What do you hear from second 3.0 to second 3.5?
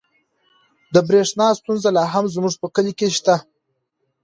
شته.